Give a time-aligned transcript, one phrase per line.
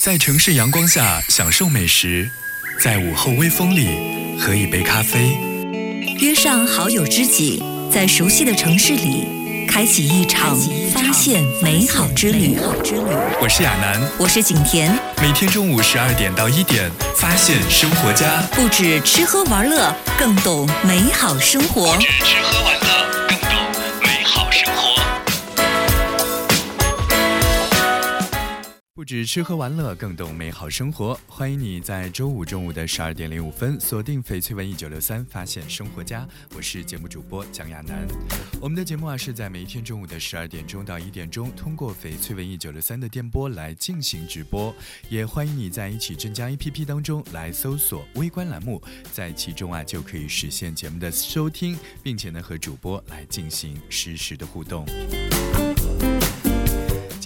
[0.00, 2.30] 在城市阳光下享受美食，
[2.80, 3.88] 在午后微风里
[4.38, 5.36] 喝一杯咖啡，
[6.20, 7.60] 约上好友知己，
[7.92, 10.56] 在熟悉的城市里开启一场
[10.94, 12.56] 发现美好之旅。
[13.42, 21.92] 我是亚楠，我是景甜，每天中午十二点到一点，发现生活家，不止吃喝玩乐，更懂美好生活。
[21.96, 23.07] 不止吃喝玩乐，
[29.08, 31.18] 止吃喝玩乐，更懂美好生活。
[31.26, 36.28] 欢迎你在周五中午的十二点零五分锁定翡翠文艺九六三，发现生活家。
[36.54, 38.06] 我是节目主播蒋亚楠。
[38.60, 44.74] 我们的节目啊是在每一天中午的十二点钟到一点钟，通过翡翠文艺九六三的电波来进行直播。
[45.08, 54.84] 也欢迎你在一起镇江 APP 当中来搜索微观栏目，在其中啊就可以实现节目的收听，并且呢和主播来进行实时的互动。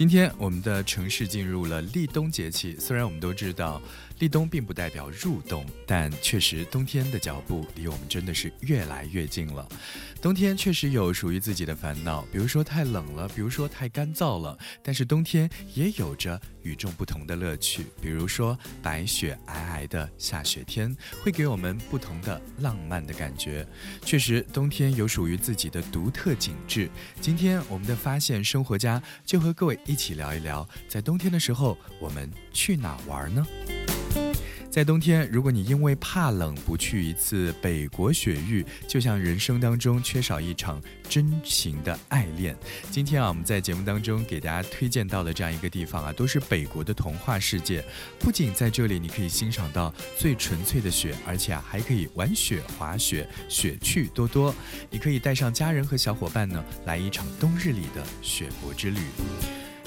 [0.02, 3.80] 今天我们的城市进入了立冬节气，虽然我们都知道
[4.19, 9.69] 立冬并不代表入冬，但确实冬天的脚步离我们真的是越来越近了。
[10.20, 14.56] 冬天确实有属于自己的烦恼，比如说太冷了，比如说太干燥了。
[14.83, 23.67] 但是冬天也有着与众不同的乐趣，比如说白雪皑皑的下雪天，会给我们不同的浪漫的感觉。
[24.05, 26.89] 确实，冬天有属于自己的独特景致。
[27.20, 33.45] 今天我们的发现生活家就和各位一起聊一聊，在冬天的时候我们去哪玩呢？
[34.73, 42.56] 在冬天，如果你因为怕冷不去一次北国雪域，就像人生当中缺少一场真情的爱恋。
[42.91, 47.84] 今天啊，我们在节目当中给大家推荐到的这样一个地方啊，都是北国的童话世界。
[48.19, 54.55] 不仅在这里你可以欣赏到最纯粹的雪，而且啊还可以玩雪、滑雪，雪趣多多。
[54.89, 59.01] 你可以带上家人和小伙伴呢，来一场冬日里的雪国之旅。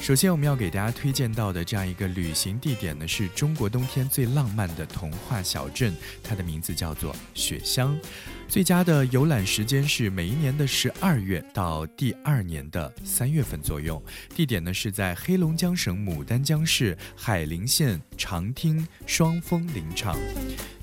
[0.05, 7.97] 首先，我们要给大家推荐到的这样一个旅行地点呢，是中国冬天最浪漫的童话小镇，它的名字叫做雪乡。
[8.47, 14.01] 最佳的游览时间是每一年的十二月到第二年的三月份左右。
[14.33, 20.15] 地点呢是在黑龙江省牡丹江市海林县长汀双峰林场。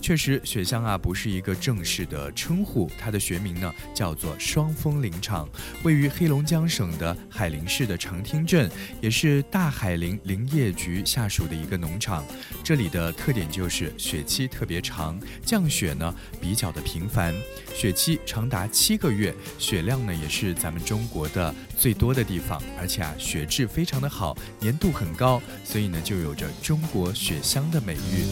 [0.03, 5.49] 确实，雪乡啊不是一个正式的称呼，它的学名呢叫做双峰林场，
[5.85, 8.69] 位于黑龙江省的海林市的长汀镇，
[9.01, 12.25] 也是大海林林业局下属的一个农场。
[12.65, 17.33] 这里的特点就是雪期特别长，降雪呢比较的频繁。
[17.75, 28.25] 雪期长达七个月，雪量呢也是咱们中国的最多的地方，而且啊雪质非常的好，粘度很高，所以呢就有着中国雪乡的美誉。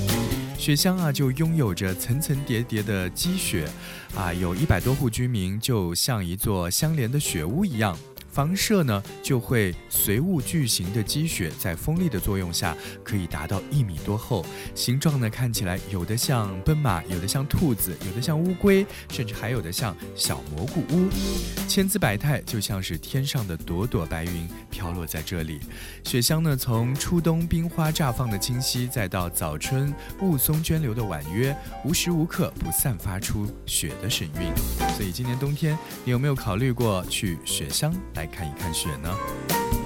[0.58, 3.66] 雪乡啊就拥有着层层叠叠的积雪，
[4.14, 7.98] 啊有一百多户居民，就像一座相连的雪屋一样。
[8.31, 21.09] 房舍呢就会随雾巨型的积雪，在风力的作用下，可以达到一米多厚，形状呢看起来有的像奔马，有的像兔子，有的像乌龟，甚至还有的像小蘑菇屋，
[21.67, 25.61] 千姿百态，就像是天上的朵朵白云飘落在这里。
[26.05, 31.55] 雪乡呢，从初冬冰花绽放的清晰，再到早春雾凇涓流的婉约，
[31.85, 34.53] 无时无刻不散发出雪的神韵。
[34.95, 37.93] 所以今年冬天，你有没有考虑过去雪乡？
[38.20, 39.80] 来看一看雪呢。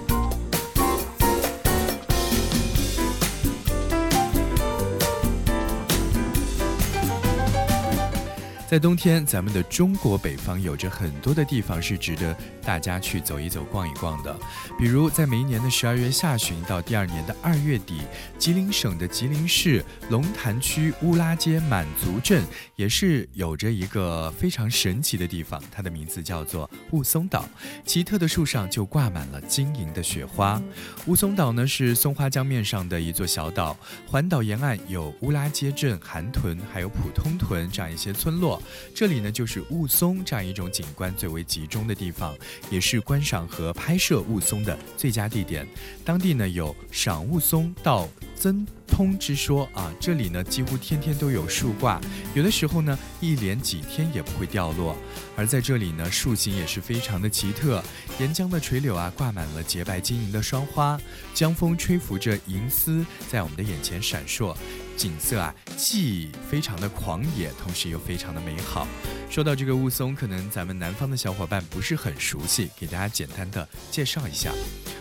[8.75, 14.37] 在冬天，咱们的中国北方有着很多的地方是值得大家去走一走、逛一逛的。
[14.77, 18.01] 比如，在每一年的十二月下旬到第二年的二月底，
[18.37, 22.43] 吉林省的吉林市龙潭区乌拉街满族镇
[22.75, 27.49] 也是有着一个非常神奇的地方，它的名字叫做雾凇岛。
[27.87, 30.61] 奇特的树上就挂满了晶莹的雪花。
[31.07, 38.61] 雾凇岛呢是松花江面上的一座小岛，环岛沿岸有乌拉街镇、韩屯还有普通屯这样一些村落。
[38.95, 42.37] 这里呢，就是雾凇这样一种景观最为集中的地方，
[42.71, 45.67] 也是观赏和拍摄雾凇的最佳地点。
[46.05, 52.01] 当地呢有赏雾凇到增通之说啊，这里呢几乎天天都有树挂，
[52.35, 54.97] 有的时候呢一连几天也不会掉落。
[55.37, 57.83] 而在这里呢，树形也是非常的奇特，
[58.21, 61.01] 沿江的垂柳啊挂满了洁白晶莹的霜花，
[61.33, 64.55] 江风吹拂着银丝在我们的眼前闪烁。
[64.97, 68.87] 景色啊，既非常的狂野，同时又非常的美好。
[69.31, 74.53] 说到这个雾凇，可能咱们南方的小伙伴不是很熟悉，给大家简单的介绍一下。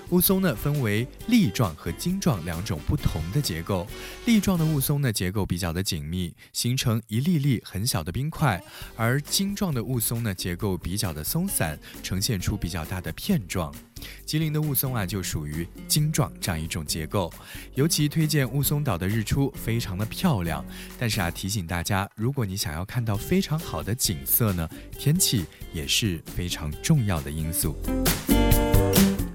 [0.09, 3.87] 雾凇呢分为粒状和晶状两种不同的结构。
[4.25, 8.59] 粒状的雾凇呢结构比较的紧密，形成一粒粒很小的冰块；
[8.95, 13.73] 而晶状的雾凇呢结构比较的松散，呈现出比较大的片状。
[14.25, 17.31] 吉林的雾凇啊，就属于晶状这样一种结构，
[17.75, 20.65] 尤其推荐雾凇岛的日出，非常的漂亮。
[20.99, 27.75] 但是啊，提醒大家，如果你想要看到非常好的景色呢，天气也是非常重要的因素。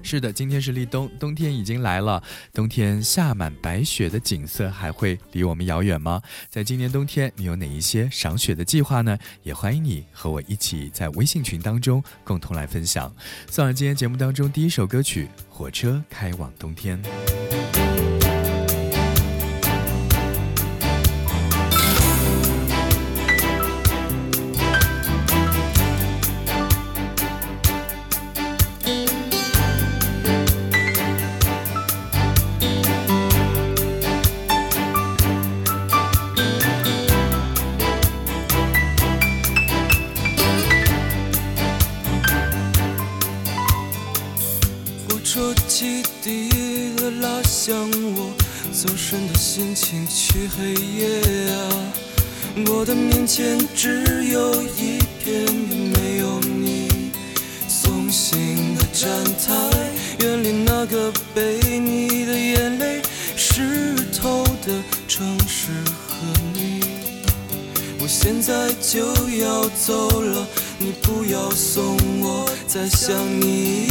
[0.09, 2.23] 是的，今天是立冬，冬天已经来了。
[2.51, 6.19] 冬天下满白雪的景色还会离我们遥远吗？
[6.49, 9.15] 在今年冬天，你有哪一些赏雪的计划呢？
[9.43, 13.13] 也欢迎你和我一起在微信群当中共同来分享。
[13.51, 16.99] 送上今天节目当中第一首歌曲《火车开往冬天》。
[52.67, 57.11] 我的面前只有一片没有你
[57.67, 59.53] 送行的站台，
[60.19, 63.01] 远离那个被你的眼泪
[63.35, 65.71] 湿透的城市
[66.07, 66.81] 和你。
[67.99, 69.05] 我现在就
[69.39, 70.47] 要走了，
[70.77, 73.87] 你不要送我再想你。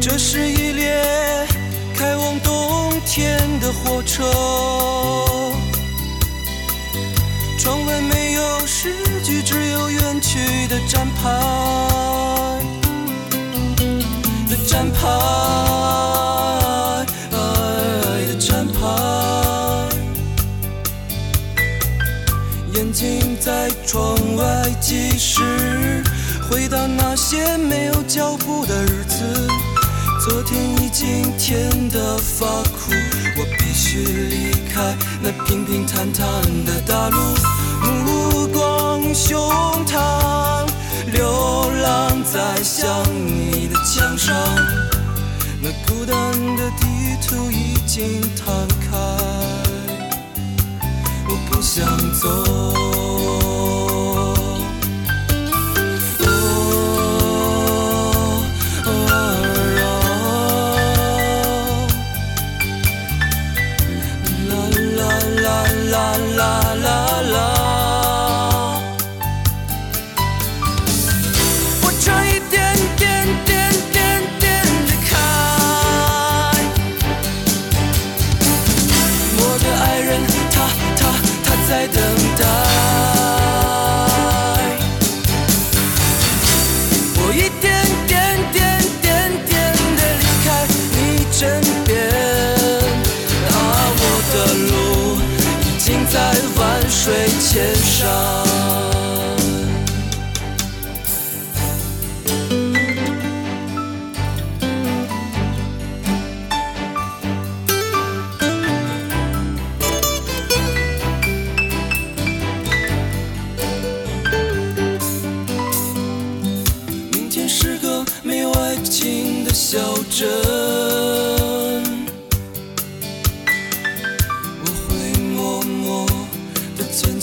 [0.00, 1.04] 这是一列。
[1.94, 4.24] 开往冬天的火车，
[7.68, 11.20] 窗外没有诗句，只有远去的站牌
[14.48, 14.96] 的站牌
[18.26, 18.80] 的站牌，
[22.72, 26.02] 眼睛在窗外计时，
[26.50, 29.46] 回到那些没有脚步的日子。
[30.26, 32.92] 昨天已经甜得发苦，
[33.36, 36.24] 我必须离开那平平坦坦
[36.64, 37.18] 的大陆，
[37.90, 39.38] 目光胸
[39.86, 40.66] 膛，
[41.12, 44.34] 流浪在想你的墙上，
[45.60, 48.96] 那孤单的地图已经摊开，
[51.28, 51.84] 我不想
[52.20, 52.77] 走。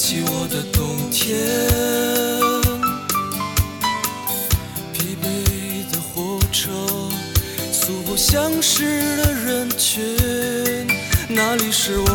[0.08, 1.36] 起我的冬天，
[4.94, 5.26] 疲惫
[5.92, 6.70] 的火车，
[7.72, 8.84] 素不相识
[9.18, 10.06] 的人群，
[11.28, 12.08] 哪里是我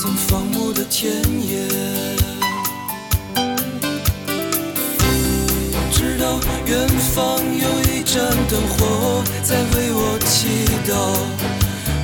[0.00, 1.68] 从放牧的田野？
[5.74, 10.96] 我知道远方有一盏灯火在为我祈祷，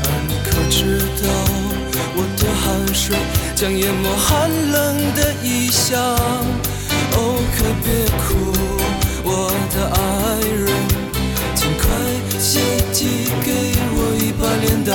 [0.05, 1.50] 而你可知道？
[3.55, 5.99] 将淹没寒冷的异乡。
[7.13, 8.29] 哦，可别哭，
[9.25, 9.99] 我的爱
[10.47, 10.69] 人，
[11.55, 11.83] 尽快
[12.39, 12.61] 写
[12.93, 13.49] 寄给
[13.93, 14.95] 我一把镰刀，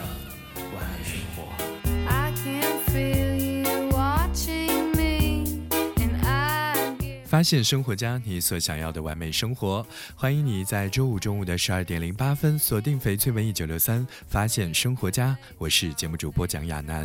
[7.41, 9.83] 发现生活家，你所想要的完美生活。
[10.13, 17.03] 欢迎你在周五中午的十二点零八分锁定翡翠文艺九六三，发现生活家，我是节目主播蒋亚楠。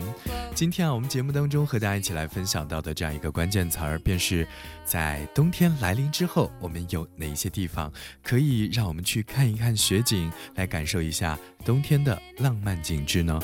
[0.55, 4.47] 今天啊，我们节目当中和大家一起来分享到的这样一个关键词儿，便是
[4.85, 7.91] 在冬天来临之后，我们有哪些地方
[8.23, 13.41] 可以让我们去看一看雪景，来感受一下冬天的浪漫景致呢？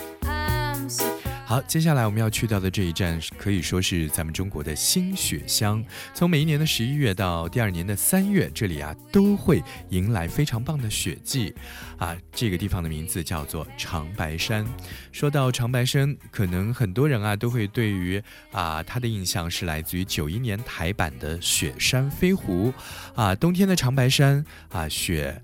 [1.53, 5.85] 好，接下来我们要去到的这一站可以说是咱们中国的新雪乡。
[6.15, 11.55] 从每一年的十一月到第二年的三月，这里啊都会迎来非常棒的雪季。
[11.99, 14.65] 啊，这个地方的名字叫做长白山。
[15.13, 18.19] 说到长白山，可能很多人啊都会对于
[18.51, 22.73] 啊它的印象是来自于九一年台版的《雪山飞狐》
[23.15, 25.39] 啊，冬天的长白山啊雪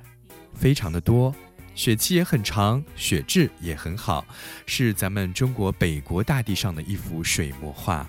[0.55, 1.35] 非常的多。
[1.79, 4.27] 雪期也很长，雪质也很好，
[4.67, 8.05] 是咱们中国北国大地上的一幅水墨画。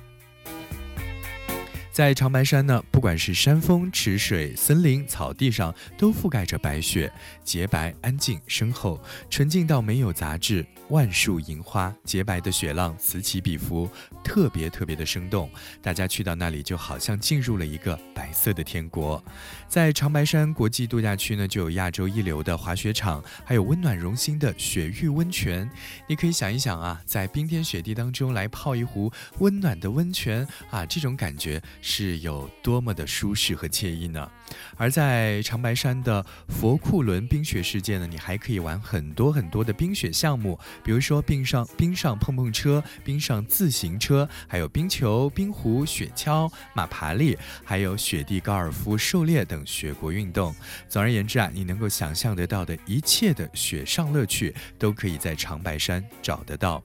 [1.92, 7.12] 在长白山呢，不管是山峰、池水、森林、草地上，都覆盖着白雪，
[7.44, 10.66] 洁白、安静、深厚，纯净到没有杂质。
[10.90, 13.88] 万树银花，洁白的雪浪此起彼伏，
[14.24, 15.48] 特别特别的生动。
[15.84, 19.24] 大家去到那里，就好像进入了一个白色的天国。
[19.68, 25.70] 在长白山国际度假区呢，就有亚洲一流的滑雪场，还有温暖融心的雪域温泉。
[26.08, 34.30] 你可以想一想啊，在冰天雪地当中来泡一壶温暖的温泉啊，这种感觉是有多么的舒适和惬意呢？
[34.78, 50.56] 而在长白山的佛库伦冰雪世界呢，你还可以玩很多很多的冰雪项目，比如说冰上冰上碰碰车、冰上自行车，还有冰球、冰壶、雪橇、马爬犁，还有雪地高尔夫、狩猎等雪国运动。
[50.88, 56.84] 总而言之啊，你能够想象得到的一切的雪上乐趣，都可以在长白山找得到。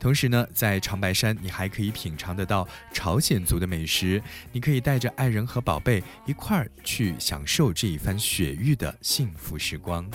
[0.00, 10.08] 同时呢，在长白山你还可以品尝得到朝鲜族的美食，你可以带着爱人和宝贝一块儿去享受这一番雪域的幸福时光。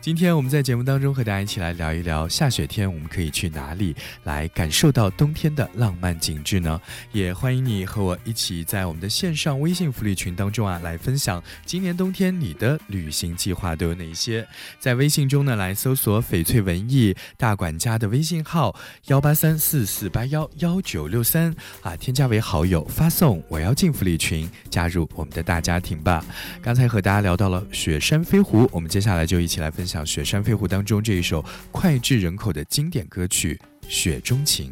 [0.00, 6.80] 今天我们在节目当中和大家一起来聊一聊下雪天我们可以去哪里来感受到冬天的浪漫景致呢？
[7.12, 14.46] 也欢迎你和我一起在我们的线上微信福利群当中啊来分享今年冬天你的旅行计划都有哪些。
[14.78, 18.74] 在微信中呢来搜索翡翠文艺大管家的微信号
[19.06, 21.52] 幺八三四四八幺幺九六三
[21.82, 26.24] 啊，添加为好友，发送我要进福利群，加入我们的大家庭吧。
[26.62, 31.42] 刚才和大家聊到了雪山飞狐，我们接下来就一起来分像雪山飞狐当中这一首
[31.72, 34.70] 脍炙人口的经典歌曲《雪中情》。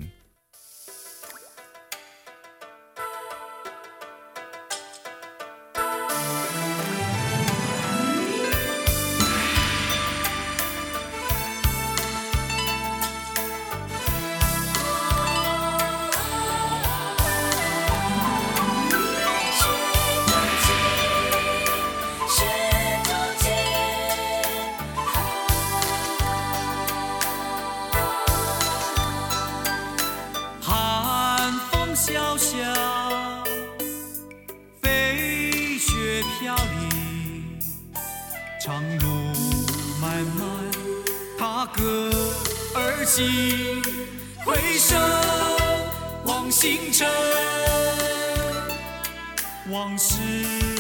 [41.75, 42.11] 歌
[42.75, 43.83] 而行，
[44.45, 44.95] 回首
[46.25, 47.09] 望星辰，
[49.71, 50.76] 往事。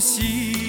[0.00, 0.67] 息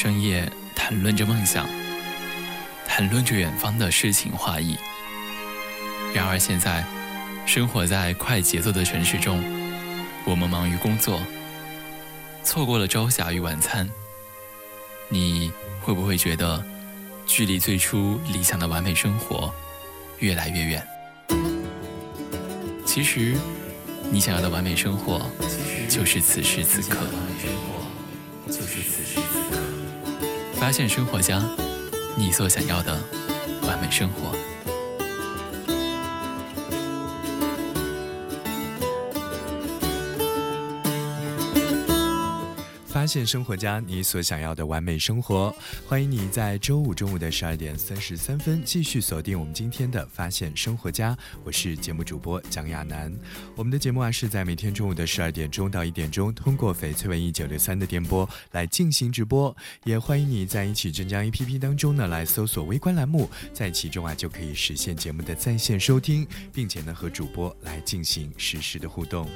[0.00, 1.68] 深夜谈论着梦想，
[2.86, 4.78] 谈论着远方的诗情画意。
[6.14, 6.84] 然而现在，
[7.44, 9.42] 生活在快节奏的城市中，
[10.24, 11.20] 我们忙于工作，
[12.44, 13.90] 错过了朝霞与晚餐。
[15.08, 16.64] 你会不会觉得，
[17.26, 19.52] 距离最初理想的完美生活
[20.20, 20.88] 越来越远？
[22.86, 23.36] 其实，
[24.12, 25.28] 你想要的完美生活，
[25.88, 27.00] 就是此时此刻。
[28.46, 29.37] 就是此时此刻。
[30.58, 31.40] 发现生活家，
[32.16, 33.00] 你所想要的
[33.62, 34.36] 完美生活。
[43.08, 45.54] 现生活家你所想要的完美生活，
[45.86, 53.10] 欢迎你在周五中午的十二点三十三分继续锁定我们今天的发现生活家，我是节目主播蒋亚楠。
[53.56, 69.26] 我们的节目啊是在每天中午的十二点钟到一点钟，通过翡翠文艺九六三的电波来进行直播，也欢迎你在一起镇江 APP 当中呢来搜索微观栏目，在其中啊就可以实现节目的在线收听，并且呢和主播来进行实时的互动。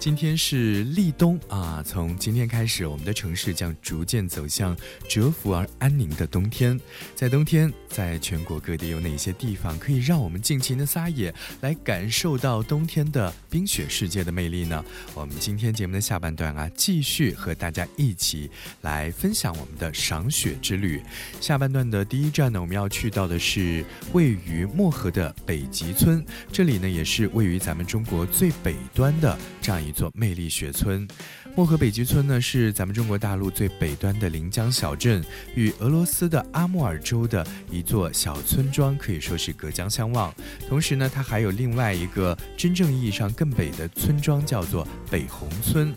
[0.00, 4.76] 今天是立冬啊，从今天开始，我们的城市将逐渐走向
[5.08, 6.78] 蛰伏而安宁的冬天。
[7.16, 14.84] 在冬天，在全国各地有哪些地方可以让我们尽情的撒野，来感受到冬天的冰雪世界的魅力呢？
[15.14, 18.48] 我们今天节目的下半段啊，继续和大家一起
[18.82, 21.02] 来分享我们的赏雪之旅。
[21.40, 31.08] 下半段的第一站呢，我们要去到的是位于漠河的北极村，这里呢也是位于咱们中国最北端的这样一一座魅力雪村。
[31.56, 35.24] 漠河北极村呢是咱们中国大陆最北端的临江小镇，
[35.54, 40.32] 与俄罗斯的阿穆尔州的一座小村庄可以说是隔江相望。
[40.68, 45.94] 同时呢，它还有另外一个真正意义上更北的村庄，叫做北红村。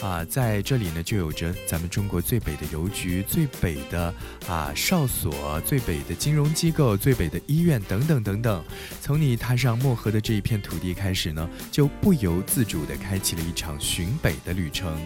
[0.00, 4.12] 啊，在这里呢，就有着咱们中国最北的邮局、最北的
[4.48, 8.64] 啊哨所、最北的金融机构、最北的医院等等等等。
[9.00, 14.96] 从你踏上漠河的这一片土地开始呢，就不由自主地开启了一场寻北的旅程。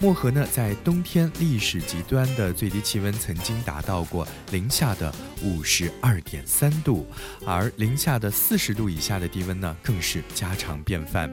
[0.00, 7.06] 漠河呢，在冬天历史极端的最低气温曾经达到过零下的五十二点三度，
[7.44, 11.30] 而零下的四十度以下的低温呢，更是家常便饭。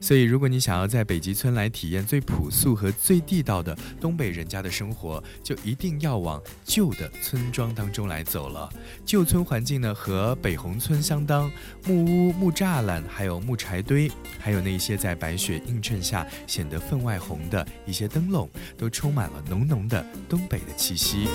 [0.00, 8.68] 所以，如果你想要在北极村来体验最朴素和最地道的东北人家的生活，就一定要往旧的村庄当中来走了。
[9.06, 11.48] 旧村环境呢，和北红村相当，
[11.86, 21.28] 木屋、木栅栏，还有木柴堆，还有那些在白雪映衬下显得分外红的一些些灯笼，都充满了浓浓的东北的气息。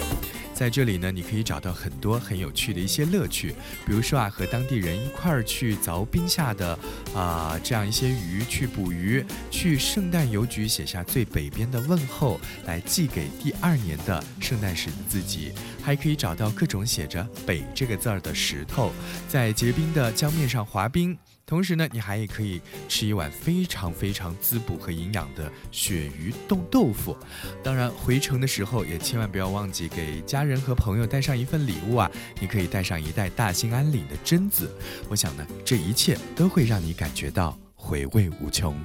[0.53, 3.53] 在这里呢，你可以找到很多很有趣的一些乐趣，
[3.85, 6.79] 比如说啊，和当地人一块儿去凿冰下的
[7.13, 15.51] 啊、这样一些鱼，去捕鱼，去圣诞邮局写下最北边的问候，来寄给第二年的圣诞时的自己。
[15.83, 18.91] 还可以找到各种写着“北”这个字儿的石头，
[19.27, 21.15] 在结冰的江面上滑冰。
[21.45, 27.15] 同时呢，你还也可以吃一碗非常非常滋补和营养的鳕鱼冻豆腐。
[27.63, 32.09] 当然，回程的时候也千万不要忘记给家人和朋友带上一份礼物啊！
[32.39, 34.75] 你可以带上一袋大兴安岭的榛子。
[35.07, 38.75] 我想呢，这一切都会让你感觉到回味无穷。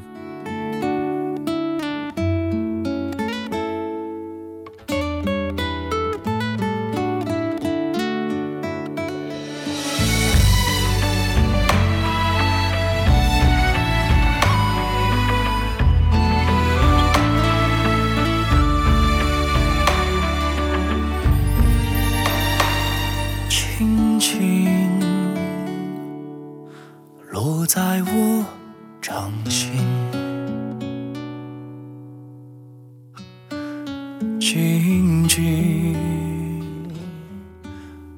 [34.52, 35.94] 静静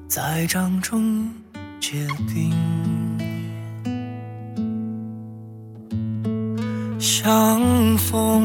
[0.07, 1.29] 在掌中
[1.79, 2.51] 结冰，
[6.97, 8.41] 相逢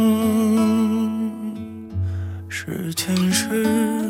[2.50, 4.07] 是前世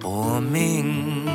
[0.00, 1.26] 薄命。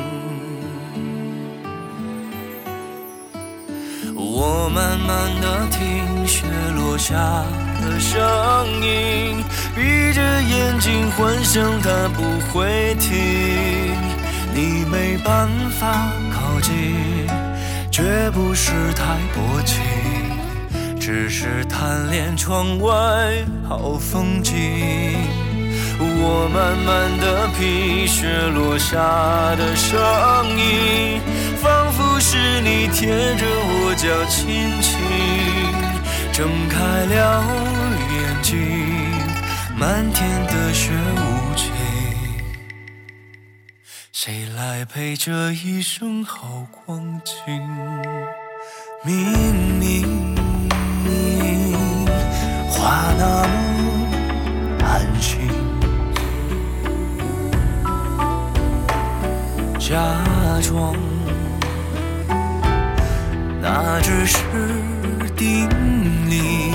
[4.16, 7.14] 我慢慢的听雪落下
[7.82, 8.18] 的声
[8.80, 9.44] 音，
[9.74, 13.94] 闭着眼睛幻想它不会停。
[14.54, 16.72] 你没办法靠近，
[17.90, 19.78] 绝不是太薄情，
[20.98, 25.49] 只是贪恋窗外好风景。
[26.02, 28.96] 我慢慢的品雪落下
[29.56, 30.00] 的声
[30.58, 31.20] 音，
[31.60, 34.98] 仿佛是你贴着我脚轻轻
[36.32, 37.44] 睁开了
[38.14, 38.56] 眼睛，
[39.76, 41.70] 漫天的雪无情，
[44.10, 47.60] 谁来陪这一生好光景？
[49.04, 49.14] 明
[49.78, 50.34] 明
[52.70, 55.69] 话那么安心。
[59.90, 59.96] 假
[60.62, 60.94] 装。
[63.60, 64.38] 那只是
[65.36, 65.68] 定
[66.30, 66.72] 理，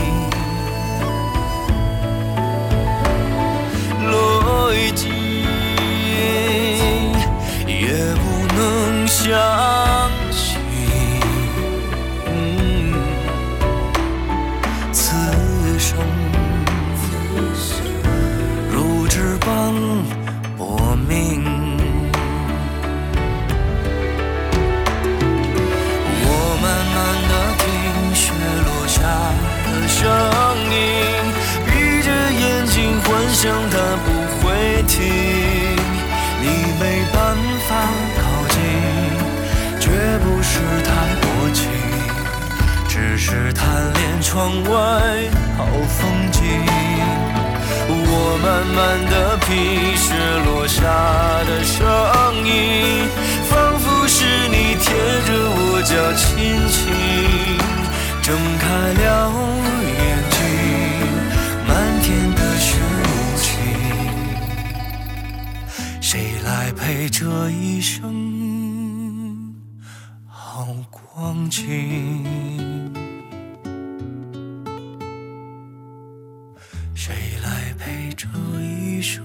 [76.95, 78.25] 谁来陪这
[78.62, 79.21] 一生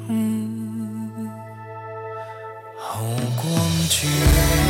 [2.76, 3.00] 好
[3.40, 3.54] 光
[3.88, 4.69] 景？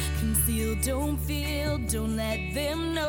[0.51, 3.07] feel, don't feel, don't let them know.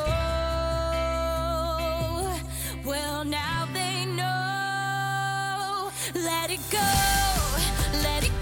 [2.84, 5.90] Well, now they know.
[6.14, 6.78] Let it go,
[8.02, 8.32] let it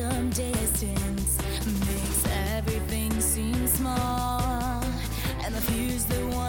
[0.00, 2.24] some distance makes
[2.56, 4.80] everything seem small,
[5.44, 6.47] and the fuse the one.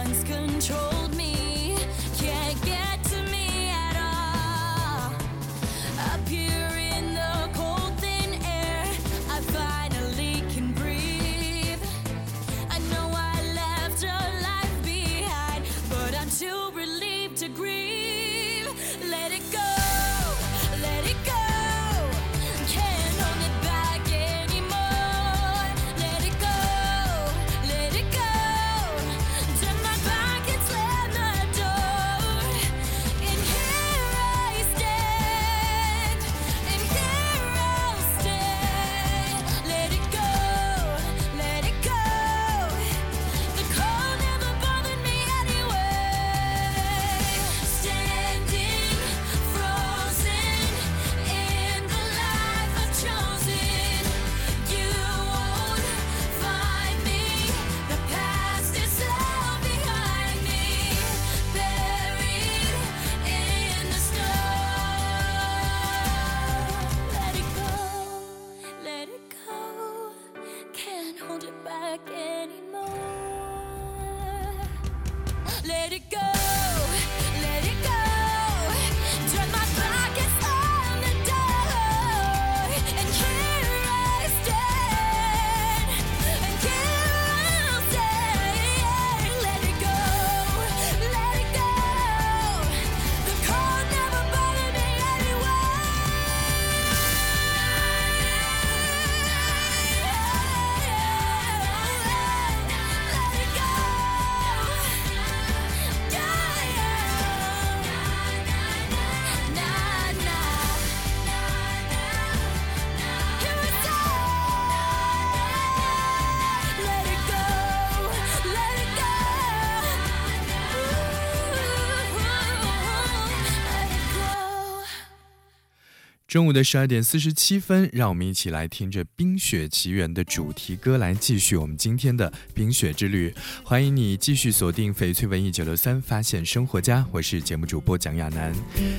[126.30, 133.34] 中午的十二点四十七分，让我们一起来听着《冰雪奇缘》的主题歌，来继续我们今天的冰雪之旅。
[133.64, 138.54] 欢迎你继续锁定翡翠文艺九六三，发现生活家，我是节目主播蒋亚楠。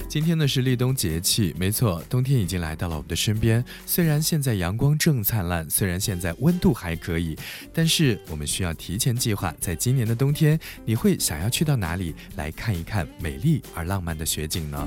[0.09, 3.63] 今天呢是立冬节气，没错，冬天已经来到了我们的身边。
[3.85, 7.37] 虽然现在阳光正灿烂，虽然现在温度还可以，
[7.73, 14.85] 但是我们需要提前计划，在今年的冬天，你会想要去到哪里来看一看美丽而浪漫的雪景呢？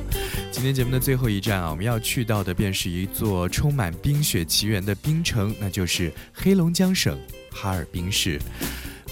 [0.52, 7.16] 今天节目的最后一站啊，我们要去到到的便是一座充满冰雪奇缘的冰城，那就是黑龙江省
[7.48, 8.40] 哈尔滨市。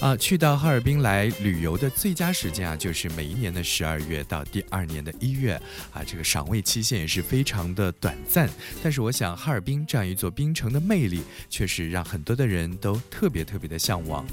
[0.03, 5.53] 啊，去到哈尔滨来旅游的最佳时间啊，就是每一年的十二月到第二年的一月
[5.93, 8.49] 啊，这个赏味期限也是非常的短暂。
[8.83, 14.25] 但是我想，哈尔滨这样一座冰城的魅力，却是让很多的人都特别特别的向往。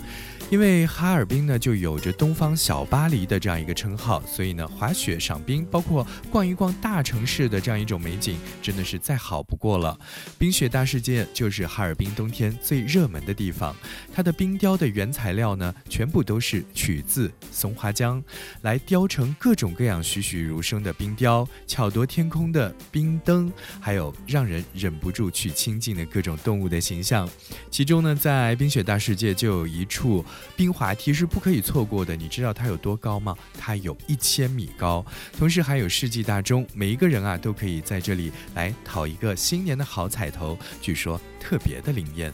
[0.50, 9.96] 因为哈尔滨呢，就有着“东方小巴黎”的这样一个称号，所以呢，滑雪、赏冰，包括逛一逛大城市的这样一种美景，真的是再好不过了。
[10.36, 13.76] 冰雪大世界就是哈尔滨冬天最热门的地方，
[14.12, 18.20] 它的冰雕的原材料呢，全部都是取自松花江，
[18.62, 27.28] 来雕成各种各样栩栩如生的冰雕，巧夺天工的冰灯，还有让人忍不住去亲近的各种动物的形象。
[27.70, 30.24] 其中呢，在冰雪大世界就有一处。
[30.56, 33.36] 冰滑梯是不可以错过的，你知道它有多高吗？
[33.58, 35.04] 它有一千米高，
[35.38, 42.32] 同时还有世纪大钟，每一个人啊都可以在这里来讨一个新年的好彩头，据说特别的灵验。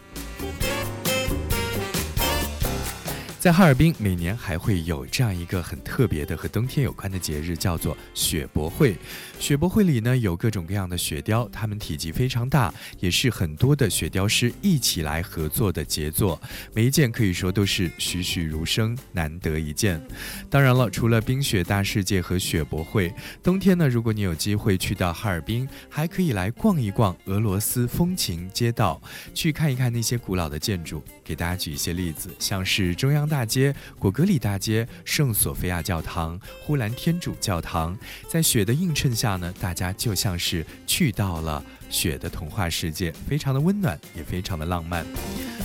[3.46, 8.96] 在哈尔滨，每年还会有这样一个很特别的和冬天有关的节日，叫做雪博会。
[9.38, 16.42] 雪博会里呢有各种各样的雪雕，它们体积非常大，也是很多的雪雕师一起来合作的杰作。
[16.74, 20.04] 每一件可以说都是栩栩如生，难得一见。
[20.50, 29.00] 当然了，除了冰雪大世界和雪博会，冬天呢，如果你有机会去到哈尔滨，还可以来逛一逛俄罗斯风情街道，
[29.32, 31.00] 去看一看那些古老的建筑。
[31.26, 45.04] 给大家举一些例子，像是中央大街、果戈里大街、圣索菲亚教堂、呼兰天主教堂，在雪的映衬下呢，大家就像是去到了雪的童话世界，非常的温暖，也非常的浪漫。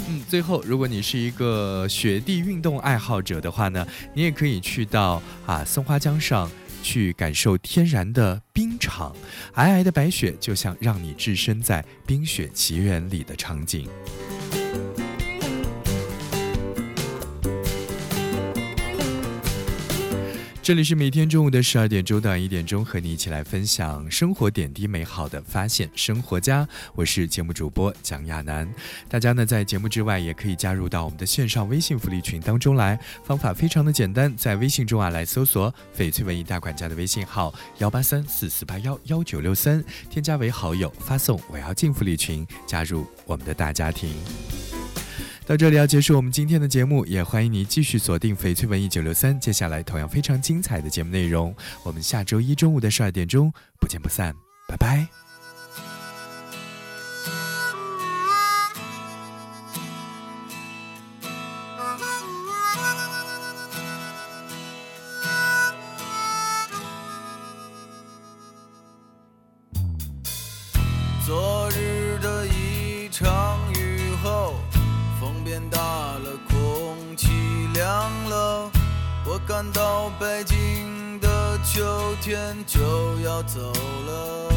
[0.10, 6.50] 嗯，最后，如果你是一个雪地运动爱好者的话呢，你也可以去到啊松花江上
[6.82, 9.16] 去感受天然的冰场，
[9.54, 13.88] 皑皑的白雪就像让你置身在冰雪奇缘里的场景。
[20.72, 28.74] 这里是每天中午的十二点钟到一点钟，和你一起来分享生活点滴美好的发现生活家，我是节目主播蒋亚楠。
[29.10, 44.14] 大家呢在节目之外也可以加入到我们的线上微信福利群当中来，方法非常的简单，在微信中啊来搜索“翡翠文艺大管家”的微信号幺八三四四八幺幺九六三，添加为好友，发送“我要进福利群”，加入我们的大家庭。
[45.46, 54.34] 到这里要结束我们今天的节目，也欢迎你继续锁定翡翠文艺九六三，接下来同样非常精彩的节目内容，我们下周一中午的十二点钟不见不散，
[54.68, 55.31] 拜拜。
[82.32, 82.80] 天就
[83.20, 84.54] 要走了。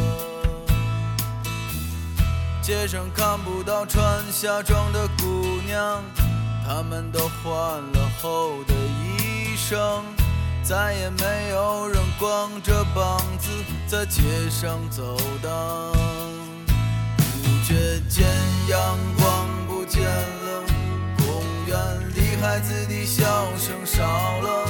[2.61, 6.01] 街上看不到穿夏装的姑娘，
[6.65, 10.01] 她们都换了厚的衣裳。
[10.63, 13.49] 再也没有人光着膀子
[13.85, 15.51] 在街上走荡。
[17.43, 18.25] 不觉间
[18.69, 20.63] 阳光不见了，
[21.17, 21.75] 公园
[22.15, 23.25] 里孩子的笑
[23.57, 24.01] 声少
[24.39, 24.64] 了，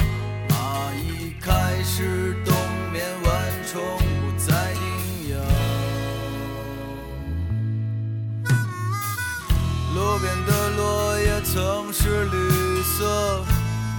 [12.96, 13.44] 色，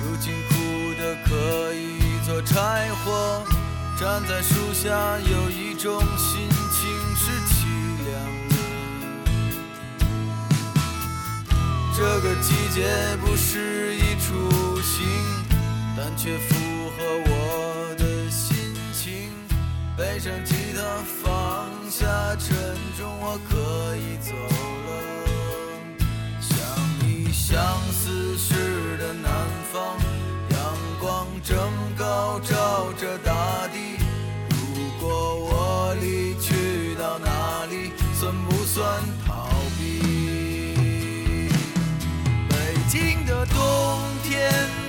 [0.01, 0.55] 如今枯
[0.99, 3.45] 的可以做柴火。
[3.99, 7.55] 站在树下，有一种心情是凄
[8.07, 8.09] 凉
[8.49, 8.55] 的。
[11.95, 12.81] 这个季节
[13.23, 15.05] 不适宜出行，
[15.95, 16.55] 但却符
[16.97, 19.29] 合我的心情。
[19.95, 20.81] 背上吉他，
[21.23, 22.55] 放下沉
[22.97, 24.33] 重，我可以走
[24.87, 24.89] 了。
[26.39, 26.55] 想
[26.99, 27.55] 你相
[27.91, 28.53] 思是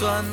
[0.00, 0.24] 算